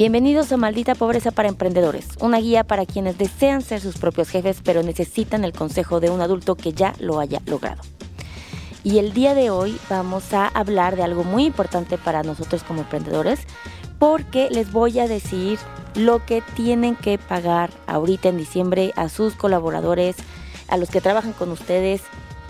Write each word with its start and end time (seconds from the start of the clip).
Bienvenidos 0.00 0.50
a 0.50 0.56
Maldita 0.56 0.94
Pobreza 0.94 1.30
para 1.30 1.50
Emprendedores, 1.50 2.06
una 2.20 2.38
guía 2.38 2.64
para 2.64 2.86
quienes 2.86 3.18
desean 3.18 3.60
ser 3.60 3.82
sus 3.82 3.98
propios 3.98 4.30
jefes 4.30 4.62
pero 4.64 4.82
necesitan 4.82 5.44
el 5.44 5.52
consejo 5.52 6.00
de 6.00 6.08
un 6.08 6.22
adulto 6.22 6.54
que 6.54 6.72
ya 6.72 6.94
lo 7.00 7.20
haya 7.20 7.42
logrado. 7.44 7.82
Y 8.82 8.96
el 8.96 9.12
día 9.12 9.34
de 9.34 9.50
hoy 9.50 9.76
vamos 9.90 10.32
a 10.32 10.48
hablar 10.48 10.96
de 10.96 11.02
algo 11.02 11.22
muy 11.22 11.44
importante 11.44 11.98
para 11.98 12.22
nosotros 12.22 12.62
como 12.62 12.80
emprendedores 12.80 13.40
porque 13.98 14.48
les 14.48 14.72
voy 14.72 14.98
a 15.00 15.06
decir 15.06 15.58
lo 15.94 16.24
que 16.24 16.42
tienen 16.56 16.96
que 16.96 17.18
pagar 17.18 17.68
ahorita 17.86 18.30
en 18.30 18.38
diciembre 18.38 18.94
a 18.96 19.10
sus 19.10 19.34
colaboradores, 19.34 20.16
a 20.68 20.78
los 20.78 20.88
que 20.88 21.02
trabajan 21.02 21.34
con 21.34 21.50
ustedes. 21.50 22.00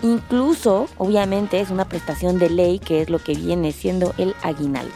Incluso, 0.03 0.87
obviamente, 0.97 1.59
es 1.59 1.69
una 1.69 1.89
prestación 1.89 2.39
de 2.39 2.49
ley 2.49 2.79
que 2.79 3.01
es 3.01 3.09
lo 3.09 3.19
que 3.19 3.33
viene 3.33 3.73
siendo 3.73 4.13
el 4.17 4.35
aguinaldo. 4.41 4.95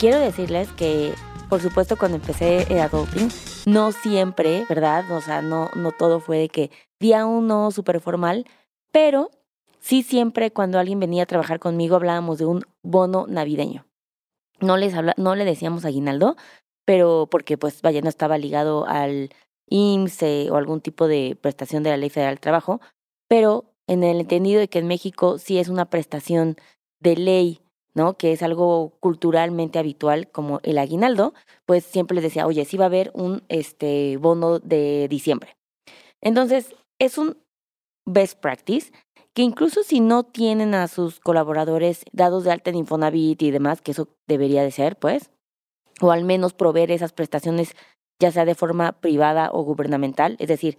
Quiero 0.00 0.18
decirles 0.18 0.68
que 0.76 1.14
por 1.48 1.60
supuesto, 1.60 1.96
cuando 1.96 2.16
empecé 2.16 2.72
eh, 2.72 2.80
Adulting, 2.80 3.28
no 3.66 3.92
siempre, 3.92 4.64
¿verdad? 4.68 5.10
O 5.12 5.20
sea, 5.20 5.42
no, 5.42 5.70
no 5.74 5.92
todo 5.92 6.20
fue 6.20 6.38
de 6.38 6.48
que 6.48 6.70
día 6.98 7.26
uno 7.26 7.70
súper 7.70 8.00
formal, 8.00 8.46
pero 8.90 9.30
sí 9.78 10.02
siempre 10.02 10.50
cuando 10.50 10.78
alguien 10.78 10.98
venía 10.98 11.22
a 11.22 11.26
trabajar 11.26 11.58
conmigo 11.58 11.96
hablábamos 11.96 12.38
de 12.38 12.46
un 12.46 12.64
bono 12.82 13.26
navideño. 13.28 13.86
No, 14.60 14.76
les 14.76 14.94
habla, 14.94 15.14
no 15.16 15.34
le 15.34 15.44
decíamos 15.44 15.84
aguinaldo, 15.84 16.36
pero 16.84 17.28
porque 17.30 17.58
pues 17.58 17.82
vaya, 17.82 18.00
no 18.00 18.08
estaba 18.08 18.38
ligado 18.38 18.86
al 18.86 19.30
IMSS 19.68 20.50
o 20.50 20.56
algún 20.56 20.80
tipo 20.80 21.06
de 21.06 21.36
prestación 21.40 21.82
de 21.82 21.90
la 21.90 21.96
Ley 21.96 22.10
Federal 22.10 22.34
del 22.34 22.40
Trabajo, 22.40 22.80
pero 23.28 23.72
en 23.86 24.02
el 24.02 24.20
entendido 24.20 24.60
de 24.60 24.68
que 24.68 24.78
en 24.78 24.86
México 24.86 25.38
sí 25.38 25.58
es 25.58 25.68
una 25.68 25.84
prestación 25.90 26.56
de 27.00 27.16
ley 27.16 27.60
¿no? 27.96 28.18
Que 28.18 28.32
es 28.32 28.42
algo 28.42 28.92
culturalmente 29.00 29.78
habitual 29.78 30.30
como 30.30 30.60
el 30.62 30.76
aguinaldo, 30.76 31.32
pues 31.64 31.82
siempre 31.82 32.14
les 32.14 32.24
decía, 32.24 32.46
oye, 32.46 32.66
sí 32.66 32.76
va 32.76 32.84
a 32.84 32.88
haber 32.88 33.10
un 33.14 33.42
este, 33.48 34.18
bono 34.18 34.58
de 34.58 35.08
diciembre. 35.08 35.56
Entonces, 36.20 36.76
es 36.98 37.16
un 37.16 37.38
best 38.04 38.38
practice 38.38 38.92
que 39.32 39.40
incluso 39.40 39.82
si 39.82 40.00
no 40.00 40.24
tienen 40.24 40.74
a 40.74 40.88
sus 40.88 41.20
colaboradores 41.20 42.04
dados 42.12 42.44
de 42.44 42.52
alta 42.52 42.68
en 42.68 42.76
Infonavit 42.76 43.40
y 43.40 43.50
demás, 43.50 43.80
que 43.80 43.92
eso 43.92 44.08
debería 44.26 44.62
de 44.62 44.72
ser, 44.72 44.96
pues, 44.98 45.30
o 46.02 46.12
al 46.12 46.24
menos 46.24 46.52
proveer 46.52 46.90
esas 46.90 47.14
prestaciones 47.14 47.74
ya 48.20 48.30
sea 48.30 48.44
de 48.44 48.54
forma 48.54 48.92
privada 48.92 49.50
o 49.52 49.62
gubernamental, 49.62 50.36
es 50.38 50.48
decir, 50.48 50.78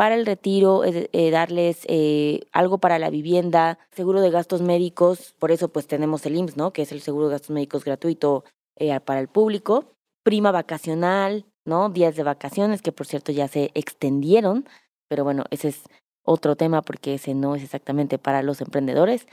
para 0.00 0.14
el 0.14 0.24
retiro, 0.24 0.82
eh, 0.82 1.30
darles 1.30 1.84
eh, 1.86 2.46
algo 2.52 2.78
para 2.78 2.98
la 2.98 3.10
vivienda, 3.10 3.78
seguro 3.90 4.22
de 4.22 4.30
gastos 4.30 4.62
médicos, 4.62 5.34
por 5.38 5.50
eso 5.50 5.68
pues 5.68 5.86
tenemos 5.86 6.24
el 6.24 6.36
IMSS, 6.36 6.56
¿no? 6.56 6.72
Que 6.72 6.80
es 6.80 6.92
el 6.92 7.02
seguro 7.02 7.26
de 7.26 7.32
gastos 7.32 7.50
médicos 7.50 7.84
gratuito 7.84 8.44
eh, 8.76 8.98
para 9.00 9.20
el 9.20 9.28
público, 9.28 9.92
prima 10.22 10.52
vacacional, 10.52 11.44
¿no? 11.66 11.90
Días 11.90 12.16
de 12.16 12.22
vacaciones, 12.22 12.80
que 12.80 12.92
por 12.92 13.06
cierto 13.06 13.30
ya 13.30 13.46
se 13.46 13.72
extendieron, 13.74 14.66
pero 15.06 15.22
bueno, 15.22 15.44
ese 15.50 15.68
es 15.68 15.82
otro 16.24 16.56
tema 16.56 16.80
porque 16.80 17.12
ese 17.12 17.34
no 17.34 17.54
es 17.54 17.62
exactamente 17.62 18.16
para 18.16 18.42
los 18.42 18.62
emprendedores. 18.62 19.26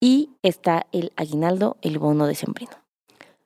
Y 0.00 0.30
está 0.42 0.88
el 0.90 1.12
aguinaldo, 1.14 1.76
el 1.82 2.00
bono 2.00 2.26
de 2.26 2.34
sembrino. 2.34 2.72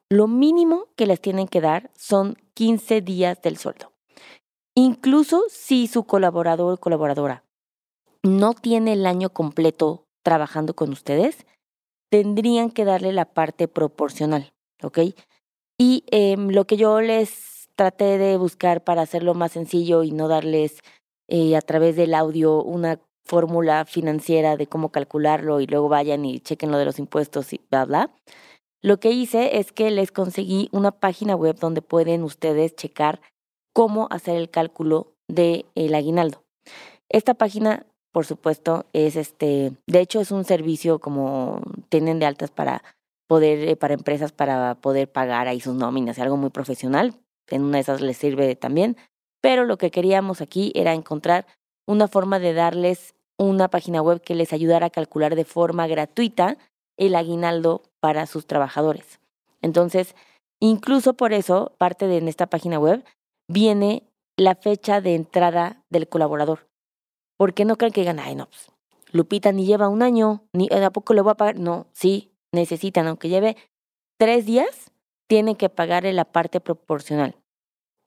Lo 0.09 0.29
mínimo 0.29 0.87
que 0.97 1.05
les 1.05 1.21
tienen 1.21 1.47
que 1.47 1.61
dar 1.61 1.91
son 1.95 2.39
15 2.55 3.03
días 3.03 3.43
del 3.43 3.59
sueldo. 3.59 3.94
Incluso 4.77 5.45
si 5.49 5.87
su 5.87 6.05
colaborador 6.05 6.75
o 6.75 6.77
colaboradora 6.77 7.45
no 8.23 8.55
tiene 8.55 8.95
el 8.95 9.07
año 9.07 9.31
completo 9.31 10.07
trabajando 10.23 10.75
con 10.75 10.91
ustedes, 10.91 11.47
tendrían 12.11 12.71
que 12.71 12.85
darle 12.85 13.13
la 13.13 13.27
parte 13.27 13.69
proporcional, 13.69 14.53
¿ok? 14.83 14.99
Y 15.79 16.05
em, 16.11 16.49
lo 16.49 16.67
que 16.67 16.77
yo 16.77 17.01
les 17.01 17.69
traté 17.77 18.19
de 18.19 18.37
buscar 18.37 18.83
para 18.83 19.03
hacerlo 19.03 19.35
más 19.35 19.53
sencillo 19.53 20.03
y 20.03 20.13
no 20.13 20.29
darles 20.29 20.81
eh, 21.29 21.57
a 21.57 21.61
través 21.61 21.97
del 21.97 22.15
audio 22.15 22.63
una 22.63 23.01
fórmula 23.25 23.85
financiera 23.85 24.57
de 24.57 24.67
cómo 24.67 24.91
calcularlo 24.91 25.61
y 25.61 25.67
luego 25.67 25.89
vayan 25.89 26.25
y 26.25 26.41
chequen 26.41 26.71
lo 26.71 26.79
de 26.79 26.85
los 26.85 26.99
impuestos 26.99 27.53
y 27.53 27.61
bla, 27.71 27.85
bla. 27.85 28.15
Lo 28.83 29.01
que 29.01 29.13
hice 29.13 29.59
es 29.59 29.73
que 29.73 29.91
les 29.91 30.13
conseguí 30.13 30.69
una 30.73 30.91
página 30.93 31.35
web 31.35 31.57
donde 31.59 31.81
pueden 31.81 32.23
ustedes 32.23 32.77
checar 32.77 33.21
cómo 33.75 34.09
hacer 34.11 34.37
el 34.37 34.49
cálculo 34.49 35.13
del 35.29 35.67
el 35.75 35.95
aguinaldo. 35.95 36.43
Esta 37.11 37.35
página, 37.35 37.85
por 38.13 38.25
supuesto, 38.25 38.87
es 38.95 39.17
este, 39.17 39.73
de 39.87 40.01
hecho 40.01 40.21
es 40.21 40.31
un 40.31 40.45
servicio 40.45 40.99
como 41.01 41.61
tienen 41.91 42.19
de 42.19 42.27
altas 42.27 42.51
para 42.51 42.83
poder, 43.27 43.69
eh, 43.69 43.77
para 43.77 43.95
empresas 43.95 44.33
para 44.33 44.77
poder 44.77 45.11
pagar 45.11 45.49
ahí 45.49 45.61
sus 45.61 45.75
nóminas, 45.75 46.19
algo 46.19 46.37
muy 46.37 46.51
profesional. 46.51 47.15
En 47.51 47.63
una 47.63 47.77
de 47.77 47.83
esas 47.83 48.01
les 48.01 48.17
sirve 48.17 48.57
también. 48.57 48.97
Pero 49.43 49.65
lo 49.65 49.77
que 49.77 49.91
queríamos 49.91 50.41
aquí 50.41 50.73
era 50.75 50.95
encontrar 50.95 51.47
una 51.87 52.09
forma 52.09 52.39
de 52.39 52.55
darles 52.55 53.15
una 53.37 53.69
página 53.69 54.01
web 54.01 54.23
que 54.23 54.35
les 54.35 54.53
ayudara 54.53 54.87
a 54.87 54.91
calcular 54.91 55.35
de 55.35 55.45
forma 55.45 55.87
gratuita 55.87 56.57
el 56.97 57.15
aguinaldo 57.17 57.83
para 58.01 58.27
sus 58.27 58.47
trabajadores. 58.47 59.21
Entonces, 59.61 60.15
incluso 60.61 61.15
por 61.15 61.33
eso, 61.33 61.73
parte 61.79 62.07
de 62.07 62.19
esta 62.29 62.47
página 62.47 62.79
web 62.79 63.05
viene 63.49 64.09
la 64.37 64.55
fecha 64.55 65.01
de 65.01 65.15
entrada 65.15 65.85
del 65.91 66.09
colaborador. 66.09 66.69
Porque 67.37 67.65
no 67.65 67.77
creen 67.77 67.93
que 67.93 68.01
digan, 68.01 68.21
ay, 68.21 68.35
no, 68.35 68.47
pues, 68.47 68.71
Lupita 69.13 69.53
ni 69.53 69.65
lleva 69.65 69.89
un 69.89 70.03
año, 70.03 70.43
ni 70.53 70.69
a 70.71 70.91
poco 70.91 71.15
le 71.15 71.21
voy 71.21 71.33
a 71.33 71.37
pagar. 71.37 71.59
No, 71.59 71.87
sí, 71.93 72.33
necesitan, 72.53 73.07
aunque 73.07 73.29
lleve 73.29 73.57
tres 74.19 74.45
días, 74.45 74.91
tienen 75.29 75.55
que 75.55 75.69
pagarle 75.69 76.13
la 76.13 76.25
parte 76.25 76.61
proporcional. 76.61 77.37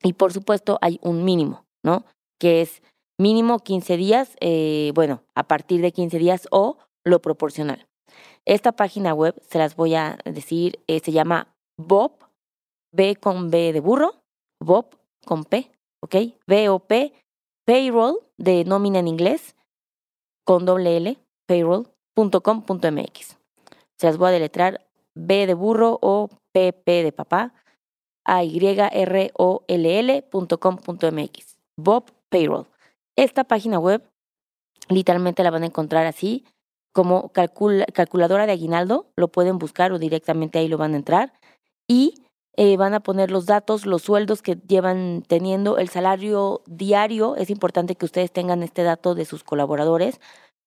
Y 0.02 0.12
por 0.12 0.32
supuesto, 0.32 0.78
hay 0.82 1.00
un 1.02 1.24
mínimo, 1.24 1.64
¿no? 1.82 2.04
Que 2.38 2.60
es 2.60 2.82
mínimo 3.18 3.58
15 3.58 3.96
días, 3.96 4.36
eh, 4.40 4.92
bueno, 4.94 5.22
a 5.34 5.44
partir 5.48 5.80
de 5.80 5.92
15 5.92 6.18
días 6.18 6.46
o 6.50 6.76
lo 7.04 7.20
proporcional. 7.20 7.88
Esta 8.44 8.72
página 8.72 9.14
web, 9.14 9.34
se 9.48 9.58
las 9.58 9.76
voy 9.76 9.94
a 9.94 10.18
decir, 10.24 10.78
eh, 10.86 11.00
se 11.00 11.12
llama 11.12 11.54
Bob, 11.78 12.12
B 12.92 13.16
con 13.16 13.50
B 13.50 13.72
de 13.72 13.80
burro, 13.80 14.22
Bob 14.60 14.97
con 15.28 15.44
P, 15.44 15.70
¿ok? 16.00 16.16
B-O-P, 16.46 17.12
payroll, 17.66 18.16
de 18.38 18.64
nómina 18.64 19.00
en 19.00 19.08
inglés, 19.08 19.56
con 20.42 20.64
doble 20.64 20.96
L, 20.96 21.18
payroll.com.mx. 21.44 23.36
Se 23.98 24.06
las 24.06 24.16
voy 24.16 24.28
a 24.28 24.32
deletrar 24.32 24.88
B 25.14 25.46
de 25.46 25.52
burro 25.52 25.98
o 26.00 26.30
P-P 26.52 27.02
de 27.02 27.12
papá, 27.12 27.52
a 28.24 28.42
y 28.42 28.58
r 28.58 29.30
o 29.34 29.64
l 29.68 29.98
l.com.mx. 29.98 31.58
Bob 31.76 32.10
Payroll. 32.30 32.66
Esta 33.14 33.44
página 33.44 33.78
web 33.78 34.02
literalmente 34.88 35.42
la 35.42 35.50
van 35.50 35.64
a 35.64 35.66
encontrar 35.66 36.06
así 36.06 36.46
como 36.92 37.32
calculadora 37.32 38.46
de 38.46 38.52
aguinaldo, 38.52 39.12
lo 39.14 39.28
pueden 39.28 39.58
buscar 39.58 39.92
o 39.92 39.98
directamente 39.98 40.58
ahí 40.58 40.68
lo 40.68 40.78
van 40.78 40.94
a 40.94 40.96
entrar 40.96 41.34
y 41.86 42.14
eh, 42.60 42.76
van 42.76 42.92
a 42.92 42.98
poner 42.98 43.30
los 43.30 43.46
datos, 43.46 43.86
los 43.86 44.02
sueldos 44.02 44.42
que 44.42 44.56
llevan 44.66 45.22
teniendo, 45.24 45.78
el 45.78 45.88
salario 45.88 46.62
diario. 46.66 47.36
Es 47.36 47.50
importante 47.50 47.94
que 47.94 48.04
ustedes 48.04 48.32
tengan 48.32 48.64
este 48.64 48.82
dato 48.82 49.14
de 49.14 49.24
sus 49.26 49.44
colaboradores. 49.44 50.20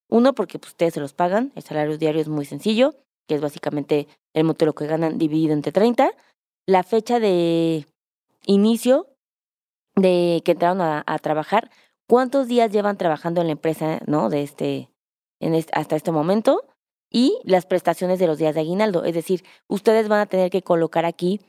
Uno, 0.09 0.33
porque 0.33 0.57
pues, 0.57 0.71
ustedes 0.71 0.93
se 0.93 1.01
los 1.01 1.11
pagan. 1.11 1.51
El 1.53 1.63
salario 1.63 1.97
diario 1.97 2.21
es 2.21 2.29
muy 2.29 2.45
sencillo, 2.45 2.95
que 3.27 3.35
es 3.35 3.41
básicamente 3.41 4.07
el 4.33 4.45
monto 4.45 4.63
de 4.63 4.67
lo 4.67 4.73
que 4.73 4.87
ganan 4.87 5.17
dividido 5.17 5.51
entre 5.51 5.73
30. 5.73 6.13
La 6.65 6.83
fecha 6.83 7.19
de 7.19 7.85
inicio 8.45 9.07
de 9.97 10.41
que 10.45 10.53
entraron 10.53 10.79
a, 10.79 11.19
trabajar. 11.19 11.71
¿Cuántos 12.07 12.47
días 12.47 12.71
llevan 12.71 12.95
trabajando 12.95 13.41
en 13.41 13.47
la 13.47 13.53
empresa, 13.53 13.99
no? 14.07 14.29
De 14.29 14.43
este, 14.43 14.89
en 15.41 15.61
hasta 15.73 15.97
este 15.97 16.13
momento. 16.13 16.63
Y 17.09 17.37
las 17.43 17.65
prestaciones 17.65 18.17
de 18.17 18.27
los 18.27 18.37
días 18.37 18.55
de 18.55 18.61
aguinaldo. 18.61 19.03
Es 19.03 19.13
decir, 19.13 19.43
ustedes 19.67 20.07
van 20.07 20.21
a 20.21 20.25
tener 20.27 20.49
que 20.49 20.61
colocar 20.61 21.03
aquí 21.03 21.41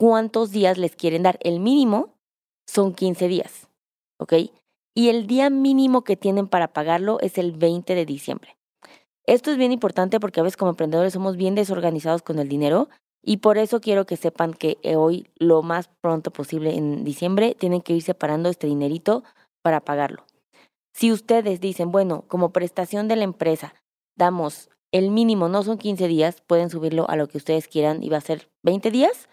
cuántos 0.00 0.50
días 0.50 0.78
les 0.78 0.96
quieren 0.96 1.22
dar. 1.22 1.38
El 1.42 1.60
mínimo 1.60 2.14
son 2.66 2.94
15 2.94 3.28
días, 3.28 3.68
¿ok? 4.18 4.32
Y 4.94 5.10
el 5.10 5.26
día 5.26 5.50
mínimo 5.50 6.04
que 6.04 6.16
tienen 6.16 6.48
para 6.48 6.72
pagarlo 6.72 7.20
es 7.20 7.36
el 7.36 7.52
20 7.52 7.94
de 7.94 8.06
diciembre. 8.06 8.56
Esto 9.26 9.50
es 9.50 9.58
bien 9.58 9.72
importante 9.72 10.18
porque 10.18 10.40
a 10.40 10.42
veces 10.42 10.56
como 10.56 10.70
emprendedores 10.70 11.12
somos 11.12 11.36
bien 11.36 11.54
desorganizados 11.54 12.22
con 12.22 12.38
el 12.38 12.48
dinero 12.48 12.88
y 13.22 13.36
por 13.38 13.58
eso 13.58 13.82
quiero 13.82 14.06
que 14.06 14.16
sepan 14.16 14.54
que 14.54 14.78
hoy, 14.96 15.28
lo 15.36 15.62
más 15.62 15.90
pronto 16.00 16.30
posible 16.30 16.74
en 16.74 17.04
diciembre, 17.04 17.54
tienen 17.54 17.82
que 17.82 17.92
ir 17.92 18.02
separando 18.02 18.48
este 18.48 18.68
dinerito 18.68 19.22
para 19.62 19.80
pagarlo. 19.80 20.24
Si 20.94 21.12
ustedes 21.12 21.60
dicen, 21.60 21.92
bueno, 21.92 22.24
como 22.26 22.54
prestación 22.54 23.06
de 23.06 23.16
la 23.16 23.24
empresa, 23.24 23.74
damos 24.16 24.70
el 24.92 25.10
mínimo, 25.10 25.50
no 25.50 25.62
son 25.62 25.76
15 25.76 26.08
días, 26.08 26.40
pueden 26.40 26.70
subirlo 26.70 27.08
a 27.10 27.16
lo 27.16 27.28
que 27.28 27.36
ustedes 27.36 27.68
quieran 27.68 28.02
y 28.02 28.08
va 28.08 28.16
a 28.16 28.22
ser 28.22 28.48
20 28.62 28.90
días, 28.90 29.28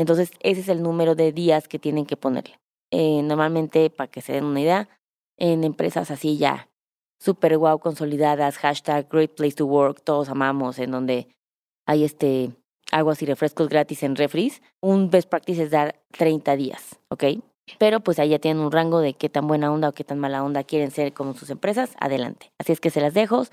entonces, 0.00 0.30
ese 0.40 0.60
es 0.60 0.68
el 0.68 0.82
número 0.82 1.14
de 1.14 1.32
días 1.32 1.66
que 1.66 1.78
tienen 1.78 2.06
que 2.06 2.16
ponerle. 2.16 2.58
Eh, 2.92 3.20
normalmente, 3.22 3.90
para 3.90 4.08
que 4.08 4.20
se 4.20 4.32
den 4.32 4.44
una 4.44 4.60
idea, 4.60 4.88
en 5.36 5.64
empresas 5.64 6.10
así 6.10 6.36
ya 6.38 6.68
super 7.20 7.58
wow 7.58 7.78
consolidadas, 7.80 8.58
hashtag 8.58 9.08
great 9.10 9.34
place 9.34 9.56
to 9.56 9.66
work, 9.66 10.02
todos 10.02 10.28
amamos, 10.28 10.78
en 10.78 10.92
donde 10.92 11.28
hay 11.84 12.04
este 12.04 12.52
aguas 12.92 13.20
y 13.22 13.26
refrescos 13.26 13.68
gratis 13.68 14.04
en 14.04 14.14
refris, 14.14 14.62
un 14.80 15.10
best 15.10 15.28
practice 15.28 15.64
es 15.64 15.70
dar 15.70 16.00
30 16.12 16.56
días, 16.56 17.00
¿ok? 17.10 17.24
Pero 17.78 18.00
pues 18.00 18.18
ahí 18.18 18.30
ya 18.30 18.38
tienen 18.38 18.62
un 18.62 18.72
rango 18.72 19.00
de 19.00 19.14
qué 19.14 19.28
tan 19.28 19.46
buena 19.46 19.72
onda 19.72 19.88
o 19.88 19.92
qué 19.92 20.04
tan 20.04 20.18
mala 20.18 20.44
onda 20.44 20.62
quieren 20.64 20.90
ser 20.90 21.12
con 21.12 21.34
sus 21.34 21.50
empresas, 21.50 21.96
adelante. 21.98 22.52
Así 22.56 22.72
es 22.72 22.80
que 22.80 22.90
se 22.90 23.00
las 23.00 23.14
dejo, 23.14 23.44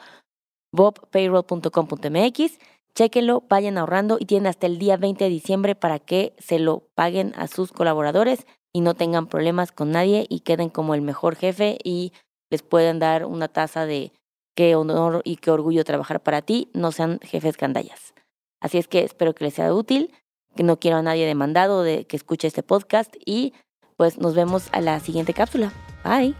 bobpayroll.com.mx, 0.71 2.59
chequenlo, 2.95 3.43
vayan 3.49 3.77
ahorrando 3.77 4.17
y 4.19 4.25
tienen 4.25 4.47
hasta 4.47 4.67
el 4.67 4.79
día 4.79 4.97
20 4.97 5.25
de 5.25 5.29
diciembre 5.29 5.75
para 5.75 5.99
que 5.99 6.33
se 6.39 6.59
lo 6.59 6.87
paguen 6.95 7.33
a 7.35 7.47
sus 7.47 7.71
colaboradores 7.71 8.47
y 8.73 8.81
no 8.81 8.93
tengan 8.93 9.27
problemas 9.27 9.71
con 9.71 9.91
nadie 9.91 10.25
y 10.29 10.39
queden 10.39 10.69
como 10.69 10.95
el 10.95 11.01
mejor 11.01 11.35
jefe 11.35 11.77
y 11.83 12.13
les 12.49 12.61
puedan 12.63 12.99
dar 12.99 13.25
una 13.25 13.47
taza 13.47 13.85
de 13.85 14.11
qué 14.55 14.75
honor 14.75 15.21
y 15.25 15.35
qué 15.35 15.51
orgullo 15.51 15.83
trabajar 15.83 16.23
para 16.23 16.41
ti, 16.41 16.69
no 16.73 16.91
sean 16.91 17.19
jefes 17.21 17.57
gandallas. 17.57 18.13
Así 18.61 18.77
es 18.77 18.87
que 18.87 19.03
espero 19.03 19.35
que 19.35 19.45
les 19.45 19.53
sea 19.53 19.73
útil, 19.73 20.13
que 20.55 20.63
no 20.63 20.79
quiero 20.79 20.97
a 20.97 21.01
nadie 21.01 21.25
demandado 21.25 21.83
de 21.83 22.05
que 22.05 22.15
escuche 22.15 22.47
este 22.47 22.63
podcast 22.63 23.15
y 23.25 23.53
pues 23.97 24.17
nos 24.17 24.35
vemos 24.35 24.69
a 24.71 24.81
la 24.81 24.99
siguiente 24.99 25.33
cápsula. 25.33 25.71
Bye. 26.03 26.33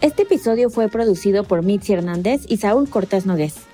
Este 0.00 0.22
episodio 0.22 0.70
fue 0.70 0.88
producido 0.88 1.44
por 1.44 1.62
Mitzi 1.62 1.92
Hernández 1.92 2.44
y 2.48 2.58
Saúl 2.58 2.88
Cortés 2.88 3.26
Nogués. 3.26 3.66